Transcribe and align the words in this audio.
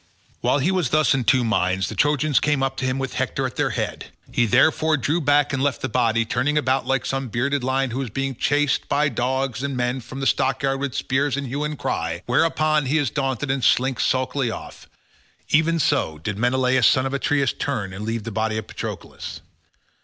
While 0.39 0.57
he 0.57 0.71
was 0.71 0.89
thus 0.89 1.13
in 1.13 1.25
two 1.25 1.43
minds, 1.43 1.87
the 1.87 1.93
Trojans 1.93 2.39
came 2.39 2.63
up 2.63 2.75
to 2.77 2.85
him 2.85 2.97
with 2.97 3.13
Hector 3.13 3.45
at 3.45 3.55
their 3.55 3.69
head; 3.69 4.05
he 4.31 4.47
therefore 4.47 4.97
drew 4.97 5.21
back 5.21 5.53
and 5.53 5.61
left 5.61 5.81
the 5.83 5.87
body, 5.89 6.25
turning 6.25 6.57
about 6.57 6.87
like 6.87 7.05
some 7.05 7.27
bearded 7.27 7.63
lion 7.63 7.91
who 7.91 8.01
is 8.01 8.09
being 8.09 8.33
chased 8.33 8.89
by 8.89 9.09
dogs 9.09 9.61
and 9.61 9.77
men 9.77 10.01
from 10.01 10.23
a 10.23 10.25
stockyard 10.25 10.79
with 10.79 10.95
spears 10.95 11.37
and 11.37 11.45
hue 11.45 11.63
and 11.63 11.77
cry, 11.77 12.23
whereon 12.25 12.87
he 12.87 12.97
is 12.97 13.11
daunted 13.11 13.51
and 13.51 13.63
slinks 13.63 14.03
sulkily 14.03 14.49
off—even 14.49 15.77
so 15.77 16.17
did 16.17 16.35
Menelaus 16.35 16.87
son 16.87 17.05
of 17.05 17.13
Atreus 17.13 17.53
turn 17.53 17.93
and 17.93 18.03
leave 18.03 18.23
the 18.23 18.31
body 18.31 18.57
of 18.57 18.65
Patroclus. 18.65 19.41